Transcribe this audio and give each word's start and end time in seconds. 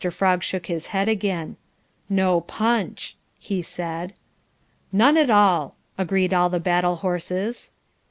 Frog 0.11 0.41
shook 0.41 0.65
his 0.65 0.87
head 0.87 1.07
again. 1.07 1.57
"No 2.09 2.41
PUNCH," 2.47 3.15
he 3.37 3.61
said. 3.61 4.13
"None 4.91 5.15
at 5.15 5.29
all," 5.29 5.75
agreed 5.95 6.33
all 6.33 6.49
the 6.49 6.59
battle 6.59 6.95
horses. 7.05 7.69